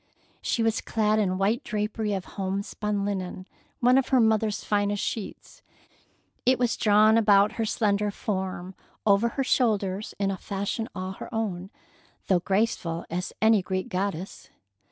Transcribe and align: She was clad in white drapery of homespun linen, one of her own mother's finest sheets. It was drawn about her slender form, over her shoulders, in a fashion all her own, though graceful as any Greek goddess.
She 0.41 0.63
was 0.63 0.81
clad 0.81 1.19
in 1.19 1.37
white 1.37 1.63
drapery 1.63 2.13
of 2.15 2.25
homespun 2.25 3.05
linen, 3.05 3.45
one 3.81 3.99
of 3.99 4.07
her 4.07 4.17
own 4.17 4.27
mother's 4.29 4.63
finest 4.63 5.03
sheets. 5.03 5.61
It 6.43 6.57
was 6.57 6.75
drawn 6.75 7.19
about 7.19 7.51
her 7.51 7.65
slender 7.65 8.09
form, 8.09 8.73
over 9.05 9.29
her 9.37 9.43
shoulders, 9.43 10.15
in 10.17 10.31
a 10.31 10.37
fashion 10.37 10.89
all 10.95 11.11
her 11.11 11.31
own, 11.31 11.69
though 12.29 12.39
graceful 12.39 13.05
as 13.11 13.31
any 13.43 13.61
Greek 13.61 13.89
goddess. 13.89 14.49